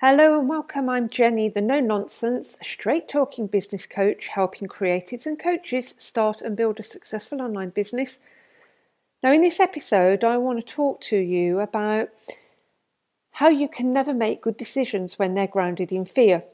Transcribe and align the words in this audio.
Hello 0.00 0.38
and 0.38 0.48
welcome. 0.48 0.88
I'm 0.88 1.08
Jenny, 1.08 1.48
the 1.48 1.60
no 1.60 1.80
nonsense, 1.80 2.56
straight 2.62 3.08
talking 3.08 3.48
business 3.48 3.84
coach, 3.84 4.28
helping 4.28 4.68
creatives 4.68 5.26
and 5.26 5.36
coaches 5.36 5.96
start 5.98 6.40
and 6.40 6.56
build 6.56 6.78
a 6.78 6.84
successful 6.84 7.42
online 7.42 7.70
business. 7.70 8.20
Now, 9.24 9.32
in 9.32 9.40
this 9.40 9.58
episode, 9.58 10.22
I 10.22 10.36
want 10.36 10.60
to 10.60 10.64
talk 10.64 11.00
to 11.00 11.16
you 11.16 11.58
about 11.58 12.10
how 13.32 13.48
you 13.48 13.68
can 13.68 13.92
never 13.92 14.14
make 14.14 14.40
good 14.40 14.56
decisions 14.56 15.18
when 15.18 15.34
they're 15.34 15.48
grounded 15.48 15.90
in 15.90 16.04
fear. 16.04 16.44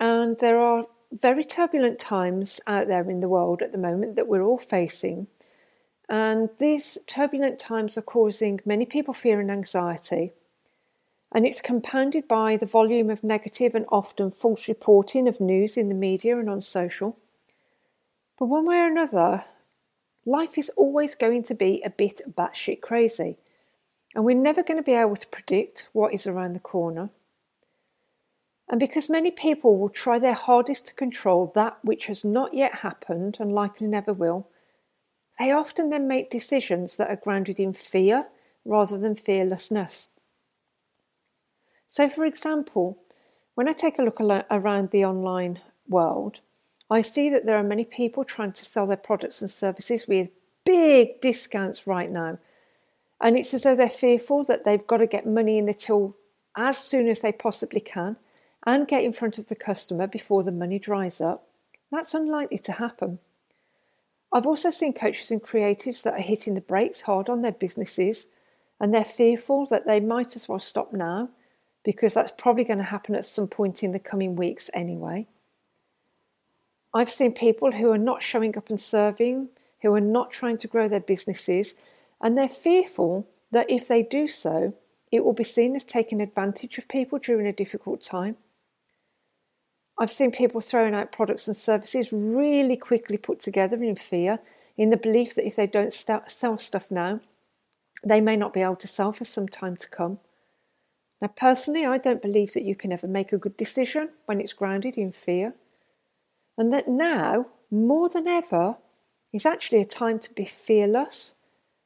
And 0.00 0.38
there 0.38 0.58
are 0.58 0.86
very 1.12 1.44
turbulent 1.44 1.98
times 1.98 2.58
out 2.66 2.88
there 2.88 3.10
in 3.10 3.20
the 3.20 3.28
world 3.28 3.60
at 3.60 3.72
the 3.72 3.76
moment 3.76 4.16
that 4.16 4.28
we're 4.28 4.42
all 4.42 4.56
facing. 4.56 5.26
And 6.08 6.48
these 6.58 6.96
turbulent 7.06 7.58
times 7.58 7.98
are 7.98 8.02
causing 8.16 8.60
many 8.64 8.86
people 8.86 9.12
fear 9.12 9.40
and 9.40 9.50
anxiety 9.50 10.32
and 11.32 11.46
it's 11.46 11.60
compounded 11.60 12.26
by 12.26 12.56
the 12.56 12.66
volume 12.66 13.10
of 13.10 13.22
negative 13.22 13.74
and 13.74 13.84
often 13.90 14.30
false 14.30 14.66
reporting 14.66 15.28
of 15.28 15.40
news 15.40 15.76
in 15.76 15.88
the 15.88 15.94
media 15.94 16.38
and 16.38 16.48
on 16.48 16.62
social. 16.62 17.18
But 18.38 18.46
one 18.46 18.66
way 18.66 18.76
or 18.76 18.86
another, 18.86 19.44
life 20.24 20.56
is 20.56 20.70
always 20.76 21.14
going 21.14 21.42
to 21.44 21.54
be 21.54 21.82
a 21.84 21.90
bit 21.90 22.20
batshit 22.34 22.80
crazy, 22.80 23.36
and 24.14 24.24
we're 24.24 24.36
never 24.36 24.62
going 24.62 24.78
to 24.78 24.82
be 24.82 24.94
able 24.94 25.16
to 25.16 25.26
predict 25.28 25.88
what 25.92 26.14
is 26.14 26.26
around 26.26 26.54
the 26.54 26.60
corner. 26.60 27.10
And 28.70 28.78
because 28.78 29.08
many 29.08 29.30
people 29.30 29.78
will 29.78 29.88
try 29.88 30.18
their 30.18 30.34
hardest 30.34 30.86
to 30.86 30.94
control 30.94 31.52
that 31.54 31.78
which 31.82 32.06
has 32.06 32.24
not 32.24 32.52
yet 32.54 32.76
happened 32.76 33.38
and 33.40 33.52
likely 33.52 33.86
never 33.86 34.12
will, 34.12 34.48
they 35.38 35.52
often 35.52 35.88
then 35.90 36.06
make 36.08 36.30
decisions 36.30 36.96
that 36.96 37.08
are 37.08 37.16
grounded 37.16 37.58
in 37.58 37.72
fear 37.72 38.26
rather 38.64 38.98
than 38.98 39.14
fearlessness. 39.14 40.08
So, 41.88 42.08
for 42.08 42.26
example, 42.26 42.98
when 43.54 43.66
I 43.66 43.72
take 43.72 43.98
a 43.98 44.02
look 44.02 44.20
around 44.20 44.90
the 44.90 45.06
online 45.06 45.60
world, 45.88 46.40
I 46.90 47.00
see 47.00 47.30
that 47.30 47.46
there 47.46 47.56
are 47.56 47.64
many 47.64 47.84
people 47.84 48.24
trying 48.24 48.52
to 48.52 48.64
sell 48.64 48.86
their 48.86 48.96
products 48.96 49.40
and 49.40 49.50
services 49.50 50.06
with 50.06 50.30
big 50.64 51.20
discounts 51.22 51.86
right 51.86 52.10
now. 52.10 52.38
And 53.20 53.36
it's 53.36 53.52
as 53.54 53.62
though 53.62 53.74
they're 53.74 53.88
fearful 53.88 54.44
that 54.44 54.64
they've 54.64 54.86
got 54.86 54.98
to 54.98 55.06
get 55.06 55.26
money 55.26 55.58
in 55.58 55.64
the 55.66 55.74
till 55.74 56.14
as 56.54 56.78
soon 56.78 57.08
as 57.08 57.20
they 57.20 57.32
possibly 57.32 57.80
can 57.80 58.16
and 58.66 58.86
get 58.86 59.02
in 59.02 59.12
front 59.12 59.38
of 59.38 59.48
the 59.48 59.56
customer 59.56 60.06
before 60.06 60.42
the 60.42 60.52
money 60.52 60.78
dries 60.78 61.20
up. 61.20 61.48
That's 61.90 62.14
unlikely 62.14 62.58
to 62.58 62.72
happen. 62.72 63.18
I've 64.30 64.46
also 64.46 64.68
seen 64.68 64.92
coaches 64.92 65.30
and 65.30 65.42
creatives 65.42 66.02
that 66.02 66.14
are 66.14 66.22
hitting 66.22 66.52
the 66.52 66.60
brakes 66.60 67.00
hard 67.00 67.30
on 67.30 67.40
their 67.40 67.52
businesses 67.52 68.26
and 68.78 68.92
they're 68.92 69.04
fearful 69.04 69.66
that 69.66 69.86
they 69.86 70.00
might 70.00 70.36
as 70.36 70.48
well 70.48 70.58
stop 70.58 70.92
now 70.92 71.30
because 71.88 72.12
that's 72.12 72.32
probably 72.36 72.64
going 72.64 72.76
to 72.76 72.84
happen 72.84 73.14
at 73.14 73.24
some 73.24 73.46
point 73.46 73.82
in 73.82 73.92
the 73.92 73.98
coming 73.98 74.36
weeks 74.36 74.68
anyway. 74.74 75.26
I've 76.92 77.08
seen 77.08 77.32
people 77.32 77.72
who 77.72 77.90
are 77.90 77.96
not 77.96 78.22
showing 78.22 78.58
up 78.58 78.68
and 78.68 78.78
serving, 78.78 79.48
who 79.80 79.94
are 79.94 80.00
not 80.00 80.30
trying 80.30 80.58
to 80.58 80.68
grow 80.68 80.86
their 80.86 81.00
businesses, 81.00 81.74
and 82.20 82.36
they're 82.36 82.46
fearful 82.46 83.26
that 83.52 83.70
if 83.70 83.88
they 83.88 84.02
do 84.02 84.28
so, 84.28 84.74
it 85.10 85.24
will 85.24 85.32
be 85.32 85.44
seen 85.44 85.74
as 85.74 85.82
taking 85.82 86.20
advantage 86.20 86.76
of 86.76 86.88
people 86.88 87.18
during 87.18 87.46
a 87.46 87.54
difficult 87.54 88.02
time. 88.02 88.36
I've 89.98 90.10
seen 90.10 90.30
people 90.30 90.60
throwing 90.60 90.94
out 90.94 91.10
products 91.10 91.46
and 91.46 91.56
services 91.56 92.12
really 92.12 92.76
quickly 92.76 93.16
put 93.16 93.40
together 93.40 93.82
in 93.82 93.96
fear, 93.96 94.40
in 94.76 94.90
the 94.90 94.98
belief 94.98 95.34
that 95.36 95.46
if 95.46 95.56
they 95.56 95.66
don't 95.66 95.94
sell 95.94 96.58
stuff 96.58 96.90
now, 96.90 97.20
they 98.04 98.20
may 98.20 98.36
not 98.36 98.52
be 98.52 98.60
able 98.60 98.76
to 98.76 98.86
sell 98.86 99.10
for 99.10 99.24
some 99.24 99.48
time 99.48 99.78
to 99.78 99.88
come. 99.88 100.18
Now, 101.20 101.28
personally, 101.28 101.84
I 101.84 101.98
don't 101.98 102.22
believe 102.22 102.52
that 102.52 102.64
you 102.64 102.76
can 102.76 102.92
ever 102.92 103.08
make 103.08 103.32
a 103.32 103.38
good 103.38 103.56
decision 103.56 104.10
when 104.26 104.40
it's 104.40 104.52
grounded 104.52 104.96
in 104.96 105.10
fear. 105.12 105.54
And 106.56 106.72
that 106.72 106.88
now, 106.88 107.46
more 107.70 108.08
than 108.08 108.28
ever, 108.28 108.76
is 109.32 109.44
actually 109.44 109.80
a 109.80 109.86
time 109.86 110.18
to 110.20 110.32
be 110.32 110.44
fearless 110.44 111.34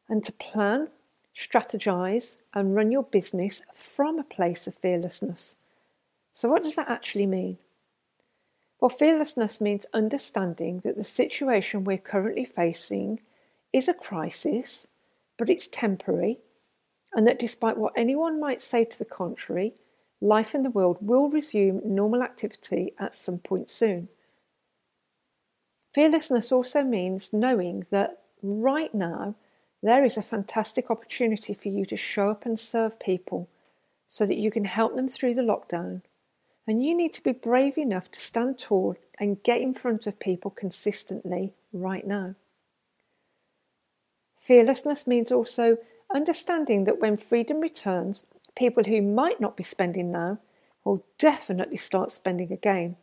and 0.08 0.22
to 0.24 0.32
plan, 0.32 0.88
strategize, 1.34 2.36
and 2.54 2.74
run 2.74 2.92
your 2.92 3.04
business 3.04 3.62
from 3.72 4.18
a 4.18 4.24
place 4.24 4.66
of 4.66 4.74
fearlessness. 4.74 5.56
So, 6.32 6.48
what 6.48 6.62
does 6.62 6.74
that 6.74 6.90
actually 6.90 7.26
mean? 7.26 7.58
Well, 8.80 8.90
fearlessness 8.90 9.60
means 9.60 9.86
understanding 9.94 10.80
that 10.80 10.96
the 10.96 11.04
situation 11.04 11.84
we're 11.84 11.98
currently 11.98 12.44
facing 12.44 13.20
is 13.72 13.88
a 13.88 13.94
crisis, 13.94 14.86
but 15.38 15.48
it's 15.48 15.68
temporary 15.68 16.38
and 17.14 17.26
that 17.26 17.38
despite 17.38 17.76
what 17.76 17.92
anyone 17.96 18.40
might 18.40 18.62
say 18.62 18.84
to 18.84 18.98
the 18.98 19.04
contrary, 19.04 19.74
life 20.20 20.54
in 20.54 20.62
the 20.62 20.70
world 20.70 20.98
will 21.00 21.28
resume 21.28 21.80
normal 21.84 22.22
activity 22.22 22.94
at 22.98 23.14
some 23.14 23.38
point 23.38 23.68
soon. 23.68 24.08
Fearlessness 25.92 26.50
also 26.50 26.82
means 26.82 27.32
knowing 27.32 27.86
that 27.90 28.22
right 28.42 28.94
now 28.94 29.34
there 29.82 30.04
is 30.04 30.16
a 30.16 30.22
fantastic 30.22 30.90
opportunity 30.90 31.54
for 31.54 31.68
you 31.68 31.84
to 31.86 31.96
show 31.96 32.30
up 32.30 32.46
and 32.46 32.58
serve 32.58 32.98
people 32.98 33.48
so 34.06 34.24
that 34.24 34.38
you 34.38 34.50
can 34.50 34.64
help 34.64 34.94
them 34.94 35.08
through 35.08 35.34
the 35.34 35.42
lockdown. 35.42 36.02
And 36.66 36.84
you 36.84 36.94
need 36.94 37.12
to 37.14 37.22
be 37.22 37.32
brave 37.32 37.76
enough 37.76 38.10
to 38.12 38.20
stand 38.20 38.58
tall 38.58 38.96
and 39.18 39.42
get 39.42 39.60
in 39.60 39.74
front 39.74 40.06
of 40.06 40.20
people 40.20 40.50
consistently 40.50 41.52
right 41.72 42.06
now. 42.06 42.36
Fearlessness 44.40 45.06
means 45.06 45.32
also 45.32 45.78
understanding 46.14 46.84
that 46.84 47.00
when 47.00 47.16
freedom 47.16 47.60
returns, 47.60 48.24
people 48.56 48.84
who 48.84 49.02
might 49.02 49.40
not 49.40 49.56
be 49.56 49.62
spending 49.62 50.12
now 50.12 50.38
will 50.84 51.04
definitely 51.18 51.76
start 51.76 52.10
spending 52.10 52.52
again. 52.52 52.96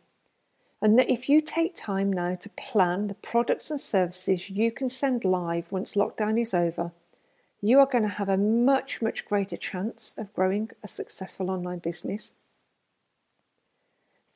And 0.82 0.98
that 0.98 1.10
if 1.10 1.28
you 1.28 1.40
take 1.42 1.74
time 1.74 2.12
now 2.12 2.36
to 2.36 2.48
plan 2.50 3.06
the 3.06 3.14
products 3.14 3.70
and 3.70 3.80
services 3.80 4.48
you 4.48 4.72
can 4.72 4.88
send 4.88 5.24
live 5.24 5.70
once 5.70 5.94
lockdown 5.94 6.40
is 6.40 6.54
over, 6.54 6.92
you 7.60 7.78
are 7.78 7.86
going 7.86 8.04
to 8.04 8.08
have 8.08 8.30
a 8.30 8.38
much, 8.38 9.02
much 9.02 9.26
greater 9.26 9.56
chance 9.56 10.14
of 10.16 10.32
growing 10.32 10.70
a 10.82 10.88
successful 10.88 11.50
online 11.50 11.78
business. 11.78 12.32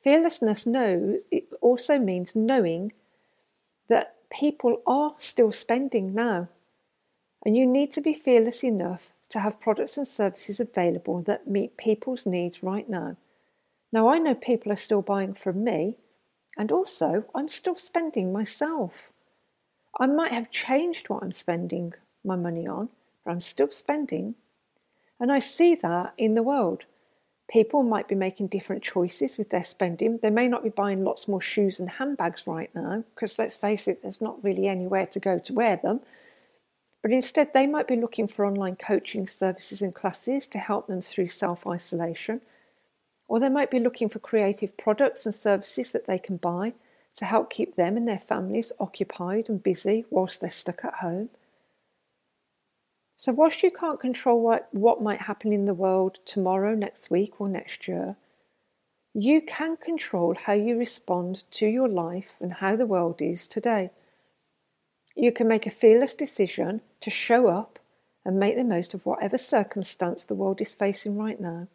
Fearlessness 0.01 0.67
knows 0.67 1.23
it 1.31 1.47
also 1.61 1.97
means 1.97 2.35
knowing 2.35 2.93
that 3.87 4.15
people 4.29 4.81
are 4.85 5.15
still 5.17 5.51
spending 5.51 6.13
now 6.13 6.47
and 7.45 7.55
you 7.55 7.65
need 7.65 7.91
to 7.91 8.01
be 8.01 8.13
fearless 8.13 8.63
enough 8.63 9.13
to 9.29 9.39
have 9.39 9.59
products 9.59 9.97
and 9.97 10.07
services 10.07 10.59
available 10.59 11.21
that 11.21 11.47
meet 11.47 11.77
people's 11.77 12.25
needs 12.25 12.63
right 12.63 12.89
now. 12.89 13.15
Now, 13.91 14.09
I 14.09 14.17
know 14.17 14.35
people 14.35 14.71
are 14.71 14.77
still 14.77 15.01
buying 15.01 15.33
from 15.33 15.63
me, 15.63 15.97
and 16.57 16.71
also 16.71 17.25
I'm 17.35 17.47
still 17.47 17.75
spending 17.75 18.33
myself. 18.33 19.11
I 19.99 20.07
might 20.07 20.31
have 20.31 20.51
changed 20.51 21.09
what 21.09 21.23
I'm 21.23 21.31
spending 21.31 21.93
my 22.23 22.35
money 22.35 22.67
on, 22.67 22.89
but 23.23 23.31
I'm 23.31 23.41
still 23.41 23.71
spending. 23.71 24.35
And 25.19 25.31
I 25.31 25.39
see 25.39 25.75
that 25.75 26.13
in 26.17 26.33
the 26.33 26.43
world. 26.43 26.83
People 27.47 27.83
might 27.83 28.07
be 28.07 28.15
making 28.15 28.47
different 28.47 28.83
choices 28.83 29.37
with 29.37 29.51
their 29.51 29.63
spending. 29.63 30.17
They 30.17 30.31
may 30.31 30.47
not 30.47 30.63
be 30.63 30.69
buying 30.69 31.03
lots 31.03 31.27
more 31.27 31.41
shoes 31.41 31.79
and 31.79 31.89
handbags 31.89 32.47
right 32.47 32.73
now, 32.73 33.03
because 33.13 33.37
let's 33.37 33.55
face 33.55 33.87
it, 33.87 34.01
there's 34.01 34.19
not 34.19 34.43
really 34.43 34.67
anywhere 34.67 35.05
to 35.05 35.19
go 35.19 35.37
to 35.39 35.53
wear 35.53 35.77
them. 35.77 36.01
But 37.05 37.11
instead, 37.11 37.53
they 37.53 37.67
might 37.67 37.87
be 37.87 37.97
looking 37.97 38.25
for 38.25 38.47
online 38.47 38.77
coaching 38.77 39.27
services 39.27 39.83
and 39.83 39.93
classes 39.93 40.47
to 40.47 40.57
help 40.57 40.87
them 40.87 41.03
through 41.03 41.27
self 41.27 41.67
isolation. 41.67 42.41
Or 43.27 43.39
they 43.39 43.47
might 43.47 43.69
be 43.69 43.79
looking 43.79 44.09
for 44.09 44.17
creative 44.17 44.75
products 44.75 45.23
and 45.27 45.35
services 45.35 45.91
that 45.91 46.07
they 46.07 46.17
can 46.17 46.37
buy 46.37 46.73
to 47.17 47.25
help 47.25 47.51
keep 47.51 47.75
them 47.75 47.95
and 47.95 48.07
their 48.07 48.17
families 48.17 48.71
occupied 48.79 49.49
and 49.49 49.61
busy 49.61 50.05
whilst 50.09 50.41
they're 50.41 50.49
stuck 50.49 50.83
at 50.83 50.95
home. 50.95 51.29
So, 53.17 53.33
whilst 53.33 53.61
you 53.61 53.69
can't 53.69 53.99
control 53.99 54.41
what, 54.41 54.67
what 54.71 55.03
might 55.03 55.21
happen 55.21 55.53
in 55.53 55.65
the 55.65 55.75
world 55.75 56.17
tomorrow, 56.25 56.73
next 56.73 57.11
week, 57.11 57.39
or 57.39 57.47
next 57.47 57.87
year, 57.87 58.15
you 59.13 59.41
can 59.41 59.77
control 59.77 60.33
how 60.33 60.53
you 60.53 60.75
respond 60.75 61.43
to 61.51 61.67
your 61.67 61.87
life 61.87 62.37
and 62.41 62.53
how 62.53 62.75
the 62.75 62.87
world 62.87 63.21
is 63.21 63.47
today. 63.47 63.91
You 65.15 65.31
can 65.31 65.47
make 65.47 65.65
a 65.65 65.71
fearless 65.71 66.13
decision 66.13 66.81
to 67.01 67.09
show 67.09 67.47
up 67.47 67.79
and 68.25 68.39
make 68.39 68.55
the 68.55 68.63
most 68.63 68.93
of 68.93 69.05
whatever 69.05 69.37
circumstance 69.37 70.23
the 70.23 70.35
world 70.35 70.59
is 70.59 70.73
facing 70.73 71.17
right 71.17 71.39
now. 71.39 71.67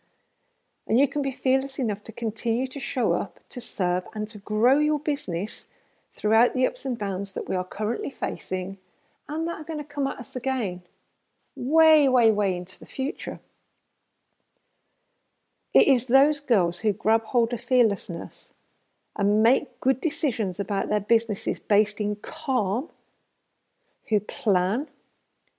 And 0.86 0.98
you 0.98 1.06
can 1.06 1.22
be 1.22 1.30
fearless 1.30 1.78
enough 1.78 2.02
to 2.04 2.12
continue 2.12 2.66
to 2.66 2.80
show 2.80 3.12
up, 3.12 3.38
to 3.50 3.60
serve, 3.60 4.04
and 4.14 4.26
to 4.28 4.38
grow 4.38 4.78
your 4.78 4.98
business 4.98 5.68
throughout 6.10 6.54
the 6.54 6.66
ups 6.66 6.84
and 6.84 6.98
downs 6.98 7.32
that 7.32 7.48
we 7.48 7.54
are 7.54 7.64
currently 7.64 8.10
facing 8.10 8.78
and 9.28 9.46
that 9.46 9.60
are 9.60 9.64
going 9.64 9.78
to 9.78 9.84
come 9.84 10.08
at 10.08 10.18
us 10.18 10.34
again, 10.34 10.82
way, 11.54 12.08
way, 12.08 12.32
way 12.32 12.56
into 12.56 12.78
the 12.78 12.86
future. 12.86 13.38
It 15.72 15.86
is 15.86 16.06
those 16.06 16.40
girls 16.40 16.80
who 16.80 16.92
grab 16.92 17.24
hold 17.26 17.52
of 17.52 17.60
fearlessness 17.60 18.52
and 19.16 19.42
make 19.42 19.78
good 19.80 20.00
decisions 20.00 20.58
about 20.58 20.88
their 20.88 21.00
businesses 21.00 21.60
based 21.60 22.00
in 22.00 22.16
calm, 22.16 22.88
who 24.10 24.20
plan, 24.20 24.88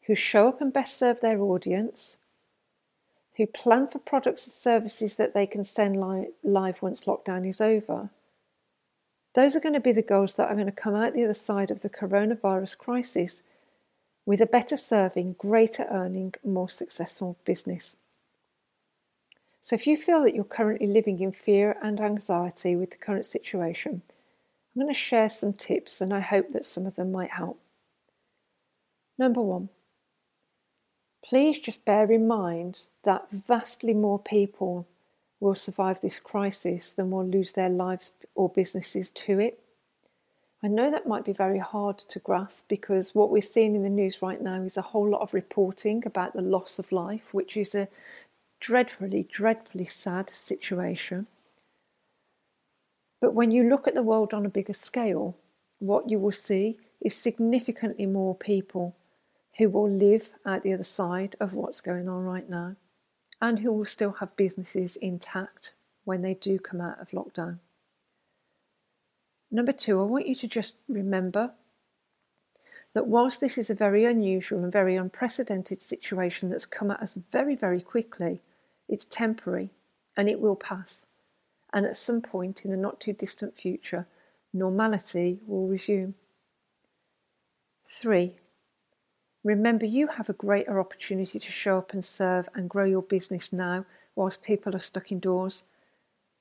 who 0.03 0.13
show 0.13 0.49
up 0.49 0.61
and 0.61 0.71
best 0.71 0.97
serve 0.97 1.21
their 1.21 1.41
audience, 1.41 2.17
who 3.37 3.47
plan 3.47 3.87
for 3.87 3.99
products 3.99 4.45
and 4.45 4.53
services 4.53 5.15
that 5.15 5.33
they 5.33 5.47
can 5.47 5.63
send 5.63 5.99
li- 5.99 6.27
live 6.43 6.81
once 6.81 7.05
lockdown 7.05 7.47
is 7.47 7.61
over. 7.61 8.09
Those 9.33 9.55
are 9.55 9.61
going 9.61 9.73
to 9.73 9.79
be 9.79 9.93
the 9.93 10.01
goals 10.01 10.33
that 10.33 10.49
are 10.49 10.55
going 10.55 10.65
to 10.65 10.73
come 10.73 10.93
out 10.93 11.13
the 11.13 11.23
other 11.23 11.33
side 11.33 11.71
of 11.71 11.79
the 11.79 11.89
coronavirus 11.89 12.77
crisis 12.77 13.41
with 14.25 14.41
a 14.41 14.45
better 14.45 14.75
serving, 14.75 15.37
greater 15.39 15.87
earning, 15.89 16.33
more 16.43 16.69
successful 16.69 17.37
business. 17.45 17.95
So, 19.61 19.75
if 19.75 19.87
you 19.87 19.95
feel 19.95 20.23
that 20.23 20.35
you're 20.35 20.43
currently 20.43 20.87
living 20.87 21.19
in 21.19 21.31
fear 21.31 21.77
and 21.81 22.01
anxiety 22.01 22.75
with 22.75 22.91
the 22.91 22.97
current 22.97 23.25
situation, 23.25 24.01
I'm 24.75 24.81
going 24.81 24.93
to 24.93 24.99
share 24.99 25.29
some 25.29 25.53
tips 25.53 26.01
and 26.01 26.13
I 26.13 26.19
hope 26.19 26.51
that 26.51 26.65
some 26.65 26.85
of 26.85 26.95
them 26.95 27.11
might 27.11 27.31
help. 27.31 27.59
Number 29.17 29.41
one, 29.41 29.69
please 31.23 31.59
just 31.59 31.85
bear 31.85 32.11
in 32.11 32.27
mind 32.27 32.81
that 33.03 33.29
vastly 33.31 33.93
more 33.93 34.19
people 34.19 34.87
will 35.39 35.55
survive 35.55 36.01
this 36.01 36.19
crisis 36.19 36.91
than 36.91 37.11
will 37.11 37.25
lose 37.25 37.51
their 37.51 37.69
lives 37.69 38.11
or 38.35 38.49
businesses 38.49 39.11
to 39.11 39.39
it. 39.39 39.59
I 40.63 40.67
know 40.67 40.91
that 40.91 41.07
might 41.07 41.25
be 41.25 41.33
very 41.33 41.57
hard 41.57 41.97
to 41.97 42.19
grasp 42.19 42.67
because 42.67 43.15
what 43.15 43.31
we're 43.31 43.41
seeing 43.41 43.75
in 43.75 43.81
the 43.81 43.89
news 43.89 44.21
right 44.21 44.39
now 44.39 44.61
is 44.61 44.77
a 44.77 44.83
whole 44.83 45.09
lot 45.09 45.21
of 45.21 45.33
reporting 45.33 46.03
about 46.05 46.33
the 46.33 46.41
loss 46.43 46.77
of 46.77 46.91
life, 46.91 47.33
which 47.33 47.57
is 47.57 47.73
a 47.73 47.87
dreadfully, 48.59 49.27
dreadfully 49.29 49.85
sad 49.85 50.29
situation. 50.29 51.25
But 53.19 53.33
when 53.33 53.49
you 53.49 53.67
look 53.67 53.87
at 53.87 53.95
the 53.95 54.03
world 54.03 54.35
on 54.35 54.45
a 54.45 54.49
bigger 54.49 54.73
scale, 54.73 55.35
what 55.79 56.11
you 56.11 56.19
will 56.19 56.31
see 56.31 56.77
is 57.01 57.15
significantly 57.15 58.05
more 58.05 58.35
people 58.35 58.95
who 59.57 59.69
will 59.69 59.89
live 59.89 60.31
at 60.45 60.63
the 60.63 60.73
other 60.73 60.83
side 60.83 61.35
of 61.39 61.53
what's 61.53 61.81
going 61.81 62.07
on 62.07 62.23
right 62.23 62.49
now 62.49 62.75
and 63.41 63.59
who 63.59 63.71
will 63.71 63.85
still 63.85 64.13
have 64.13 64.35
businesses 64.35 64.95
intact 64.97 65.73
when 66.03 66.21
they 66.21 66.33
do 66.33 66.59
come 66.59 66.79
out 66.79 66.99
of 66.99 67.09
lockdown. 67.11 67.59
Number 69.49 69.71
two, 69.71 69.99
I 69.99 70.03
want 70.03 70.27
you 70.27 70.35
to 70.35 70.47
just 70.47 70.75
remember 70.87 71.51
that 72.93 73.07
whilst 73.07 73.41
this 73.41 73.57
is 73.57 73.69
a 73.69 73.75
very 73.75 74.05
unusual 74.05 74.63
and 74.63 74.71
very 74.71 74.95
unprecedented 74.95 75.81
situation 75.81 76.49
that's 76.49 76.65
come 76.65 76.91
at 76.91 77.01
us 77.01 77.17
very, 77.31 77.55
very 77.55 77.81
quickly, 77.81 78.41
it's 78.87 79.05
temporary 79.05 79.69
and 80.15 80.29
it 80.29 80.39
will 80.39 80.55
pass. 80.55 81.05
And 81.73 81.85
at 81.85 81.97
some 81.97 82.21
point 82.21 82.65
in 82.65 82.71
the 82.71 82.77
not 82.77 82.99
too 82.99 83.13
distant 83.13 83.57
future, 83.57 84.07
normality 84.53 85.39
will 85.47 85.67
resume. 85.67 86.15
Three, 87.85 88.35
remember 89.43 89.85
you 89.85 90.07
have 90.07 90.29
a 90.29 90.33
greater 90.33 90.79
opportunity 90.79 91.39
to 91.39 91.51
show 91.51 91.77
up 91.77 91.93
and 91.93 92.03
serve 92.03 92.47
and 92.53 92.69
grow 92.69 92.85
your 92.85 93.01
business 93.01 93.51
now 93.51 93.85
whilst 94.15 94.43
people 94.43 94.75
are 94.75 94.79
stuck 94.79 95.11
indoors 95.11 95.63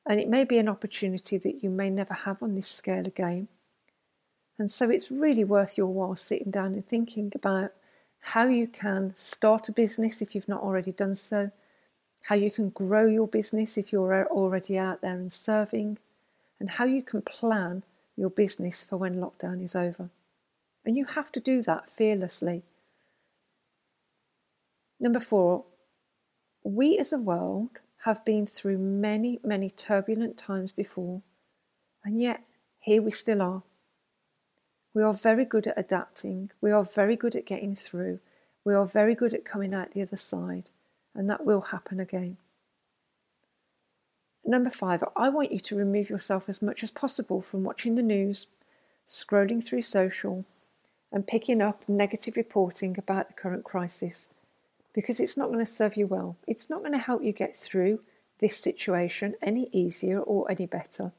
and 0.06 0.18
it 0.18 0.28
may 0.28 0.44
be 0.44 0.58
an 0.58 0.68
opportunity 0.68 1.38
that 1.38 1.62
you 1.62 1.70
may 1.70 1.90
never 1.90 2.14
have 2.14 2.42
on 2.42 2.54
this 2.54 2.68
scale 2.68 3.06
again. 3.06 3.48
And 4.58 4.70
so 4.70 4.90
it's 4.90 5.10
really 5.10 5.44
worth 5.44 5.78
your 5.78 5.86
while 5.86 6.16
sitting 6.16 6.50
down 6.50 6.74
and 6.74 6.86
thinking 6.86 7.32
about 7.34 7.72
how 8.20 8.46
you 8.46 8.66
can 8.66 9.14
start 9.14 9.68
a 9.68 9.72
business 9.72 10.20
if 10.20 10.34
you've 10.34 10.48
not 10.48 10.62
already 10.62 10.92
done 10.92 11.14
so, 11.14 11.50
how 12.24 12.34
you 12.34 12.50
can 12.50 12.70
grow 12.70 13.06
your 13.06 13.26
business 13.26 13.78
if 13.78 13.92
you're 13.92 14.26
already 14.26 14.76
out 14.76 15.00
there 15.00 15.14
and 15.14 15.32
serving, 15.32 15.96
and 16.58 16.70
how 16.70 16.84
you 16.84 17.02
can 17.02 17.22
plan 17.22 17.82
your 18.16 18.28
business 18.28 18.84
for 18.84 18.98
when 18.98 19.16
lockdown 19.16 19.62
is 19.62 19.74
over. 19.74 20.10
And 20.84 20.96
you 20.96 21.06
have 21.06 21.32
to 21.32 21.40
do 21.40 21.62
that 21.62 21.90
fearlessly. 21.90 22.62
Number 25.00 25.20
four, 25.20 25.64
we 26.62 26.98
as 26.98 27.10
a 27.10 27.18
world 27.18 27.70
have 28.04 28.22
been 28.22 28.46
through 28.46 28.76
many, 28.76 29.40
many 29.42 29.70
turbulent 29.70 30.36
times 30.36 30.72
before, 30.72 31.22
and 32.04 32.20
yet 32.20 32.42
here 32.78 33.00
we 33.00 33.10
still 33.10 33.40
are. 33.40 33.62
We 34.92 35.02
are 35.02 35.14
very 35.14 35.46
good 35.46 35.66
at 35.66 35.78
adapting, 35.78 36.50
we 36.60 36.70
are 36.70 36.84
very 36.84 37.16
good 37.16 37.34
at 37.34 37.46
getting 37.46 37.74
through, 37.74 38.20
we 38.62 38.74
are 38.74 38.84
very 38.84 39.14
good 39.14 39.32
at 39.32 39.44
coming 39.44 39.72
out 39.72 39.92
the 39.92 40.02
other 40.02 40.18
side, 40.18 40.68
and 41.14 41.30
that 41.30 41.46
will 41.46 41.62
happen 41.62 41.98
again. 41.98 42.36
Number 44.44 44.70
five, 44.70 45.02
I 45.16 45.30
want 45.30 45.52
you 45.52 45.60
to 45.60 45.76
remove 45.76 46.10
yourself 46.10 46.46
as 46.48 46.60
much 46.60 46.82
as 46.82 46.90
possible 46.90 47.40
from 47.40 47.64
watching 47.64 47.94
the 47.94 48.02
news, 48.02 48.48
scrolling 49.06 49.64
through 49.64 49.82
social, 49.82 50.44
and 51.10 51.26
picking 51.26 51.62
up 51.62 51.88
negative 51.88 52.36
reporting 52.36 52.98
about 52.98 53.28
the 53.28 53.34
current 53.34 53.64
crisis 53.64 54.28
because 55.00 55.18
it's 55.18 55.38
not 55.38 55.46
going 55.46 55.64
to 55.64 55.64
serve 55.64 55.96
you 55.96 56.06
well. 56.06 56.36
It's 56.46 56.68
not 56.68 56.80
going 56.80 56.92
to 56.92 56.98
help 56.98 57.24
you 57.24 57.32
get 57.32 57.56
through 57.56 58.00
this 58.38 58.58
situation 58.58 59.34
any 59.40 59.70
easier 59.72 60.20
or 60.20 60.50
any 60.50 60.66
better. 60.66 61.12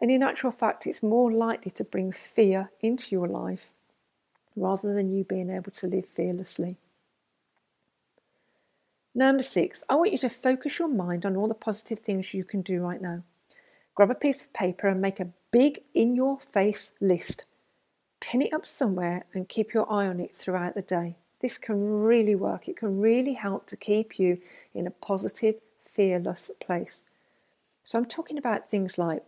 And 0.00 0.10
in 0.10 0.22
actual 0.22 0.50
fact, 0.50 0.86
it's 0.86 1.02
more 1.02 1.30
likely 1.30 1.70
to 1.72 1.84
bring 1.84 2.10
fear 2.10 2.70
into 2.80 3.14
your 3.14 3.28
life 3.28 3.74
rather 4.56 4.94
than 4.94 5.12
you 5.12 5.24
being 5.24 5.50
able 5.50 5.72
to 5.72 5.86
live 5.86 6.06
fearlessly. 6.06 6.78
Number 9.14 9.42
six, 9.42 9.84
I 9.90 9.96
want 9.96 10.12
you 10.12 10.18
to 10.18 10.30
focus 10.30 10.78
your 10.78 10.88
mind 10.88 11.26
on 11.26 11.36
all 11.36 11.48
the 11.48 11.54
positive 11.54 11.98
things 11.98 12.32
you 12.32 12.44
can 12.44 12.62
do 12.62 12.80
right 12.80 13.02
now. 13.02 13.24
Grab 13.94 14.10
a 14.10 14.14
piece 14.14 14.42
of 14.42 14.54
paper 14.54 14.88
and 14.88 15.02
make 15.02 15.20
a 15.20 15.28
big 15.50 15.82
in 15.92 16.16
your 16.16 16.40
face 16.40 16.92
list. 16.98 17.44
Pin 18.22 18.40
it 18.40 18.54
up 18.54 18.64
somewhere 18.64 19.26
and 19.34 19.50
keep 19.50 19.74
your 19.74 19.92
eye 19.92 20.06
on 20.06 20.18
it 20.18 20.32
throughout 20.32 20.74
the 20.74 20.80
day. 20.80 21.18
This 21.42 21.58
can 21.58 22.02
really 22.02 22.36
work. 22.36 22.68
It 22.68 22.76
can 22.76 23.00
really 23.00 23.34
help 23.34 23.66
to 23.66 23.76
keep 23.76 24.18
you 24.18 24.38
in 24.74 24.86
a 24.86 24.90
positive, 24.90 25.56
fearless 25.84 26.50
place. 26.60 27.02
So 27.84 27.98
I'm 27.98 28.06
talking 28.06 28.38
about 28.38 28.68
things 28.68 28.96
like 28.96 29.24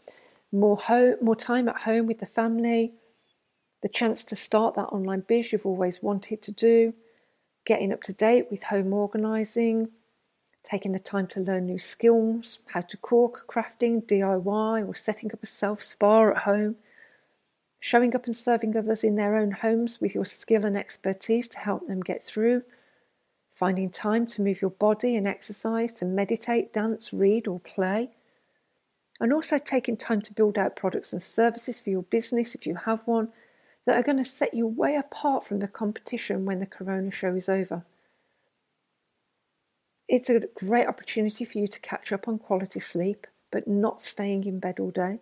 more 0.52 0.76
home, 0.76 1.16
more 1.20 1.36
time 1.36 1.68
at 1.68 1.82
home 1.82 2.06
with 2.06 2.20
the 2.20 2.26
family, 2.26 2.94
the 3.82 3.88
chance 3.88 4.24
to 4.26 4.36
start 4.36 4.76
that 4.76 4.86
online 4.86 5.24
biz 5.26 5.52
you've 5.52 5.66
always 5.66 6.02
wanted 6.02 6.40
to 6.42 6.52
do, 6.52 6.94
getting 7.66 7.92
up 7.92 8.02
to 8.04 8.12
date 8.12 8.46
with 8.48 8.62
home 8.64 8.92
organising, 8.92 9.88
taking 10.62 10.92
the 10.92 11.00
time 11.00 11.26
to 11.26 11.40
learn 11.40 11.66
new 11.66 11.78
skills, 11.78 12.60
how 12.66 12.80
to 12.80 12.96
cook, 12.96 13.44
crafting, 13.48 14.02
DIY, 14.06 14.88
or 14.88 14.94
setting 14.94 15.32
up 15.32 15.42
a 15.42 15.46
self 15.46 15.82
spa 15.82 16.30
at 16.30 16.38
home, 16.38 16.76
showing 17.84 18.16
up 18.16 18.24
and 18.24 18.34
serving 18.34 18.74
others 18.74 19.04
in 19.04 19.14
their 19.14 19.36
own 19.36 19.50
homes 19.50 20.00
with 20.00 20.14
your 20.14 20.24
skill 20.24 20.64
and 20.64 20.74
expertise 20.74 21.46
to 21.46 21.58
help 21.58 21.86
them 21.86 22.00
get 22.00 22.22
through, 22.22 22.62
finding 23.52 23.90
time 23.90 24.26
to 24.26 24.40
move 24.40 24.62
your 24.62 24.70
body 24.70 25.16
and 25.16 25.28
exercise, 25.28 25.92
to 25.92 26.06
meditate, 26.06 26.72
dance, 26.72 27.12
read, 27.12 27.46
or 27.46 27.60
play, 27.60 28.08
and 29.20 29.34
also 29.34 29.58
taking 29.58 29.98
time 29.98 30.22
to 30.22 30.32
build 30.32 30.56
out 30.56 30.74
products 30.74 31.12
and 31.12 31.22
services 31.22 31.82
for 31.82 31.90
your 31.90 32.04
business 32.04 32.54
if 32.54 32.66
you 32.66 32.74
have 32.74 33.02
one 33.04 33.28
that 33.84 33.96
are 33.98 34.02
going 34.02 34.16
to 34.16 34.24
set 34.24 34.54
you 34.54 34.66
way 34.66 34.96
apart 34.96 35.44
from 35.44 35.58
the 35.58 35.68
competition 35.68 36.46
when 36.46 36.60
the 36.60 36.66
corona 36.66 37.10
show 37.10 37.34
is 37.34 37.50
over. 37.50 37.84
It's 40.08 40.30
a 40.30 40.40
great 40.54 40.86
opportunity 40.86 41.44
for 41.44 41.58
you 41.58 41.68
to 41.68 41.80
catch 41.80 42.12
up 42.12 42.28
on 42.28 42.38
quality 42.38 42.80
sleep, 42.80 43.26
but 43.52 43.68
not 43.68 44.00
staying 44.00 44.44
in 44.46 44.58
bed 44.58 44.80
all 44.80 44.90
day 44.90 45.20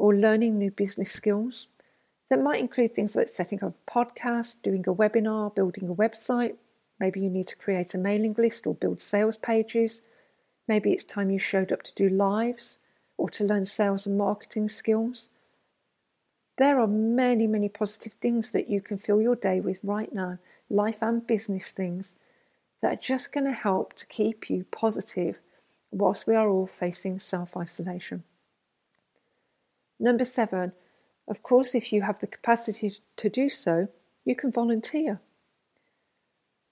or 0.00 0.14
learning 0.14 0.58
new 0.58 0.70
business 0.70 1.12
skills. 1.12 1.68
That 2.30 2.40
might 2.40 2.60
include 2.60 2.94
things 2.94 3.16
like 3.16 3.28
setting 3.28 3.62
up 3.62 3.74
a 3.74 3.90
podcast, 3.90 4.62
doing 4.62 4.84
a 4.86 4.94
webinar, 4.94 5.52
building 5.52 5.88
a 5.88 5.94
website. 5.94 6.54
Maybe 7.00 7.20
you 7.20 7.28
need 7.28 7.48
to 7.48 7.56
create 7.56 7.92
a 7.92 7.98
mailing 7.98 8.34
list 8.38 8.66
or 8.68 8.74
build 8.74 9.00
sales 9.00 9.36
pages. 9.36 10.02
Maybe 10.68 10.92
it's 10.92 11.02
time 11.02 11.30
you 11.30 11.40
showed 11.40 11.72
up 11.72 11.82
to 11.82 11.94
do 11.94 12.08
lives 12.08 12.78
or 13.16 13.28
to 13.30 13.44
learn 13.44 13.64
sales 13.64 14.06
and 14.06 14.16
marketing 14.16 14.68
skills. 14.68 15.28
There 16.56 16.78
are 16.78 16.86
many, 16.86 17.48
many 17.48 17.68
positive 17.68 18.12
things 18.12 18.52
that 18.52 18.70
you 18.70 18.80
can 18.80 18.96
fill 18.96 19.20
your 19.20 19.34
day 19.34 19.60
with 19.60 19.80
right 19.82 20.12
now, 20.12 20.38
life 20.68 21.02
and 21.02 21.26
business 21.26 21.70
things, 21.70 22.14
that 22.80 22.92
are 22.92 23.00
just 23.00 23.32
going 23.32 23.46
to 23.46 23.52
help 23.52 23.94
to 23.94 24.06
keep 24.06 24.48
you 24.48 24.64
positive 24.70 25.40
whilst 25.90 26.26
we 26.28 26.36
are 26.36 26.48
all 26.48 26.66
facing 26.66 27.18
self 27.18 27.56
isolation. 27.56 28.22
Number 29.98 30.24
seven, 30.24 30.72
of 31.30 31.42
course, 31.42 31.74
if 31.76 31.92
you 31.92 32.02
have 32.02 32.18
the 32.18 32.26
capacity 32.26 32.92
to 33.16 33.30
do 33.30 33.48
so, 33.48 33.88
you 34.24 34.34
can 34.34 34.50
volunteer. 34.50 35.20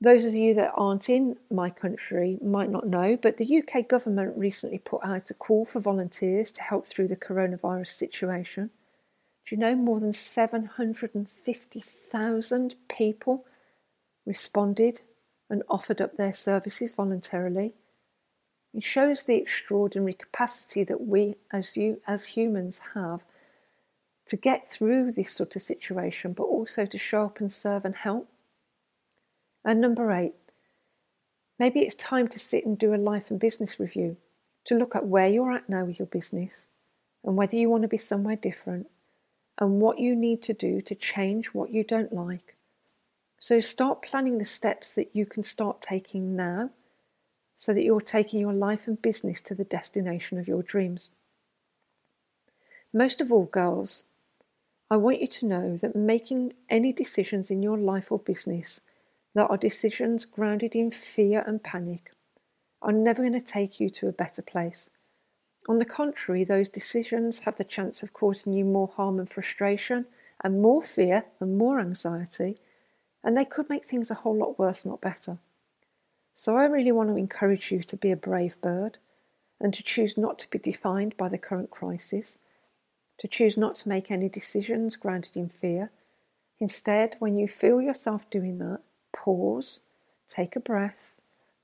Those 0.01 0.25
of 0.25 0.35
you 0.35 0.55
that 0.55 0.73
aren't 0.75 1.09
in 1.09 1.37
my 1.51 1.71
country 1.71 2.39
might 2.43 2.71
not 2.71 2.87
know, 2.87 3.17
but 3.17 3.37
the 3.37 3.63
UK 3.63 3.89
government 3.89 4.37
recently 4.37 4.79
put 4.79 5.05
out 5.05 5.31
a 5.31 5.35
call 5.35 5.65
for 5.65 5.79
volunteers 5.81 6.51
to 6.53 6.63
help 6.63 6.87
through 6.87 7.09
the 7.09 7.17
coronavirus 7.17 7.89
situation. 7.89 8.71
Do 9.47 9.55
you 9.55 9.61
know 9.61 9.77
more 9.77 10.01
than 10.01 10.13
750,000 10.13 12.77
people 12.89 13.45
responded 14.27 15.03
and 15.49 15.63
offered 15.69 16.01
up 16.01 16.17
their 16.17 16.33
services 16.33 16.91
voluntarily? 16.93 17.75
It 18.75 18.83
shows 18.85 19.23
the 19.23 19.37
extraordinary 19.37 20.15
capacity 20.15 20.85
that 20.85 21.01
we 21.01 21.37
as 21.53 21.77
you 21.77 22.01
as 22.07 22.27
humans 22.27 22.81
have 22.95 23.23
to 24.29 24.37
get 24.37 24.71
through 24.71 25.13
this 25.13 25.33
sort 25.33 25.57
of 25.57 25.63
situation, 25.63 26.33
but 26.33 26.45
also 26.45 26.87
to 26.87 26.99
show 26.99 27.25
up 27.25 27.41
and 27.41 27.53
serve 27.53 27.85
and 27.85 27.97
help. 27.97 28.29
And 29.65 29.81
number 29.81 30.13
eight, 30.13 30.35
maybe 31.59 31.81
it's 31.81 31.95
time 31.95 32.29
to 32.29 32.39
sit 32.39 32.65
and 32.65 32.79
do 32.79 32.95
a 32.95 32.97
life 32.97 33.31
and 33.31 33.41
business 33.41 33.81
review 33.81 34.17
to 34.65 34.75
look 34.75 34.95
at 34.95 35.07
where 35.07 35.29
you're 35.29 35.53
at 35.53 35.69
now 35.69 35.85
with 35.85 35.99
your 35.99 36.07
business 36.07 36.67
and 37.25 37.37
whether 37.37 37.57
you 37.57 37.71
want 37.71 37.83
to 37.83 37.89
be 37.89 37.97
somewhere 37.97 38.37
different 38.37 38.87
and 39.59 39.81
what 39.81 39.99
you 39.99 40.15
need 40.15 40.43
to 40.43 40.53
do 40.53 40.81
to 40.83 40.95
change 40.95 41.49
what 41.49 41.71
you 41.71 41.83
don't 41.83 42.13
like. 42.13 42.57
So 43.39 43.61
start 43.61 44.03
planning 44.03 44.39
the 44.39 44.45
steps 44.45 44.95
that 44.95 45.11
you 45.15 45.25
can 45.25 45.43
start 45.43 45.81
taking 45.81 46.37
now 46.37 46.71
so 47.55 47.73
that 47.73 47.83
you're 47.83 48.01
taking 48.01 48.41
your 48.41 48.53
life 48.53 48.87
and 48.87 49.01
business 49.01 49.41
to 49.43 49.55
the 49.55 49.65
destination 49.65 50.39
of 50.39 50.47
your 50.47 50.63
dreams. 50.63 51.11
Most 52.93 53.21
of 53.21 53.33
all, 53.33 53.45
girls, 53.47 54.05
I 54.91 54.97
want 54.97 55.21
you 55.21 55.27
to 55.27 55.47
know 55.47 55.77
that 55.77 55.95
making 55.95 56.55
any 56.69 56.93
decisions 56.93 57.51
in 57.51 57.63
your 57.63 57.77
life 57.77 58.11
or 58.11 58.19
business 58.19 58.81
that 59.35 59.49
are 59.49 59.57
decisions 59.57 60.25
grounded 60.25 60.75
in 60.75 60.91
fear 60.91 61.45
and 61.47 61.63
panic 61.63 62.13
are 62.81 62.93
never 62.93 63.23
going 63.23 63.39
to 63.39 63.41
take 63.41 63.81
you 63.81 63.91
to 63.91 64.09
a 64.09 64.13
better 64.13 64.41
place. 64.41 64.89
On 65.69 65.79
the 65.79 65.85
contrary, 65.85 66.45
those 66.45 66.71
decisions 66.71 67.41
have 67.41 67.57
the 67.57 67.65
chance 67.65 68.03
of 68.03 68.15
causing 68.15 68.55
you 68.55 68.65
more 68.65 68.89
harm 68.89 69.19
and 69.19 69.29
frustration, 69.29 70.07
and 70.43 70.63
more 70.63 70.83
fear 70.83 71.25
and 71.41 71.59
more 71.59 71.81
anxiety, 71.81 72.61
and 73.25 73.37
they 73.37 73.45
could 73.45 73.69
make 73.69 73.85
things 73.85 74.11
a 74.11 74.15
whole 74.15 74.37
lot 74.37 74.59
worse, 74.59 74.85
not 74.85 75.01
better. 75.01 75.39
So 76.33 76.57
I 76.57 76.65
really 76.67 76.93
want 76.93 77.11
to 77.11 77.17
encourage 77.17 77.73
you 77.73 77.83
to 77.83 77.97
be 77.97 78.11
a 78.11 78.17
brave 78.17 78.61
bird 78.61 78.99
and 79.61 79.75
to 79.75 79.83
choose 79.83 80.17
not 80.17 80.39
to 80.39 80.49
be 80.49 80.59
defined 80.59 81.17
by 81.17 81.29
the 81.29 81.39
current 81.39 81.71
crisis, 81.71 82.39
to 83.19 83.29
choose 83.29 83.57
not 83.57 83.75
to 83.77 83.89
make 83.89 84.11
any 84.11 84.29
decisions 84.29 84.97
grounded 84.97 85.37
in 85.37 85.49
fear. 85.49 85.91
Instead, 86.61 87.17
when 87.19 87.37
you 87.37 87.49
feel 87.49 87.81
yourself 87.81 88.29
doing 88.31 88.59
that, 88.59 88.81
pause, 89.13 89.81
take 90.27 90.57
a 90.57 90.61
breath, 90.61 91.17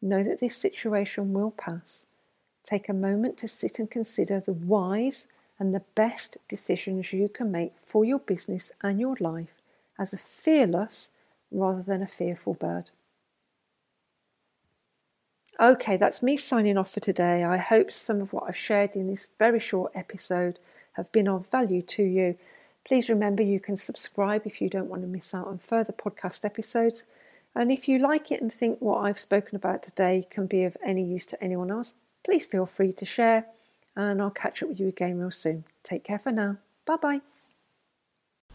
know 0.02 0.22
that 0.22 0.40
this 0.40 0.56
situation 0.56 1.32
will 1.32 1.50
pass. 1.50 2.06
Take 2.62 2.88
a 2.88 2.94
moment 2.94 3.36
to 3.38 3.48
sit 3.48 3.78
and 3.78 3.90
consider 3.90 4.40
the 4.40 4.52
wise 4.52 5.28
and 5.58 5.74
the 5.74 5.82
best 5.94 6.38
decisions 6.48 7.12
you 7.12 7.28
can 7.28 7.52
make 7.52 7.74
for 7.78 8.04
your 8.04 8.18
business 8.18 8.72
and 8.82 9.00
your 9.00 9.16
life 9.20 9.60
as 9.98 10.12
a 10.12 10.18
fearless 10.18 11.10
rather 11.50 11.82
than 11.82 12.02
a 12.02 12.08
fearful 12.08 12.54
bird. 12.54 12.90
Okay, 15.60 15.96
that's 15.96 16.22
me 16.22 16.36
signing 16.36 16.76
off 16.76 16.90
for 16.92 17.00
today. 17.00 17.44
I 17.44 17.58
hope 17.58 17.92
some 17.92 18.20
of 18.20 18.32
what 18.32 18.44
I've 18.48 18.56
shared 18.56 18.96
in 18.96 19.06
this 19.06 19.28
very 19.38 19.60
short 19.60 19.92
episode 19.94 20.58
have 20.94 21.12
been 21.12 21.28
of 21.28 21.48
value 21.48 21.82
to 21.82 22.02
you. 22.02 22.36
Please 22.84 23.08
remember 23.08 23.42
you 23.42 23.60
can 23.60 23.76
subscribe 23.76 24.46
if 24.46 24.60
you 24.60 24.68
don't 24.68 24.88
want 24.88 25.02
to 25.02 25.08
miss 25.08 25.34
out 25.34 25.46
on 25.46 25.58
further 25.58 25.92
podcast 25.92 26.44
episodes. 26.44 27.04
And 27.54 27.70
if 27.70 27.88
you 27.88 27.98
like 27.98 28.32
it 28.32 28.42
and 28.42 28.52
think 28.52 28.80
what 28.80 28.98
I've 28.98 29.18
spoken 29.18 29.56
about 29.56 29.82
today 29.82 30.26
can 30.28 30.46
be 30.46 30.64
of 30.64 30.76
any 30.84 31.04
use 31.04 31.24
to 31.26 31.42
anyone 31.42 31.70
else, 31.70 31.92
please 32.24 32.46
feel 32.46 32.66
free 32.66 32.92
to 32.92 33.04
share. 33.04 33.46
And 33.96 34.20
I'll 34.20 34.30
catch 34.30 34.62
up 34.62 34.68
with 34.68 34.80
you 34.80 34.88
again 34.88 35.18
real 35.18 35.30
soon. 35.30 35.64
Take 35.84 36.02
care 36.02 36.18
for 36.18 36.32
now. 36.32 36.56
Bye 36.84 36.96
bye. 36.96 37.20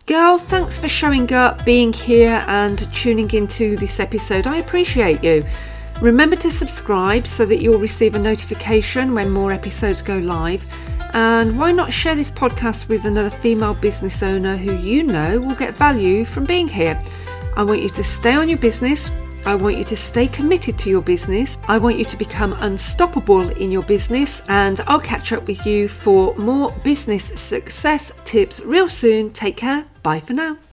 Girl, 0.06 0.38
thanks 0.38 0.80
for 0.80 0.88
showing 0.88 1.32
up, 1.34 1.64
being 1.66 1.94
here, 1.94 2.44
and 2.48 2.92
tuning 2.94 3.32
into 3.32 3.78
this 3.78 4.00
episode. 4.00 4.48
I 4.48 4.58
appreciate 4.58 5.24
you. 5.24 5.46
Remember 6.02 6.36
to 6.38 6.50
subscribe 6.50 7.28
so 7.28 7.46
that 7.46 7.62
you'll 7.62 7.80
receive 7.80 8.16
a 8.16 8.20
notification 8.20 9.14
when 9.14 9.30
more 9.30 9.52
episodes 9.52 10.02
go 10.02 10.18
live. 10.18 10.66
And 11.14 11.58
why 11.58 11.72
not 11.72 11.92
share 11.92 12.16
this 12.16 12.30
podcast 12.32 12.88
with 12.88 13.06
another 13.06 13.30
female 13.30 13.74
business 13.74 14.22
owner 14.22 14.56
who 14.56 14.76
you 14.76 15.04
know 15.04 15.40
will 15.40 15.56
get 15.56 15.76
value 15.76 16.24
from 16.24 16.44
being 16.44 16.68
here? 16.68 17.02
I 17.56 17.64
want 17.64 17.82
you 17.82 17.90
to 17.90 18.04
stay 18.04 18.36
on 18.36 18.48
your 18.48 18.60
business. 18.60 19.12
I 19.46 19.56
want 19.56 19.78
you 19.78 19.84
to 19.86 19.98
stay 19.98 20.28
committed 20.28 20.78
to 20.80 20.90
your 20.90 21.02
business. 21.02 21.58
I 21.68 21.80
want 21.80 21.98
you 21.98 22.06
to 22.06 22.18
become 22.18 22.54
unstoppable 22.60 23.50
in 23.50 23.72
your 23.72 23.84
business. 23.84 24.42
And 24.50 24.80
I'll 24.88 25.00
catch 25.00 25.32
up 25.32 25.48
with 25.48 25.66
you 25.66 25.88
for 25.88 26.36
more 26.36 26.72
business 26.84 27.26
success 27.26 28.12
tips 28.26 28.62
real 28.62 28.90
soon. 28.90 29.32
Take 29.32 29.58
care. 29.58 29.86
Bye 30.04 30.20
for 30.20 30.34
now. 30.34 30.60